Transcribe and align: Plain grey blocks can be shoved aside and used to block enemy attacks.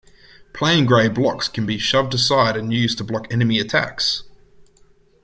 Plain 0.53 0.85
grey 0.87 1.09
blocks 1.09 1.47
can 1.47 1.67
be 1.67 1.77
shoved 1.77 2.15
aside 2.15 2.57
and 2.57 2.73
used 2.73 2.97
to 2.97 3.03
block 3.03 3.31
enemy 3.31 3.59
attacks. 3.59 4.23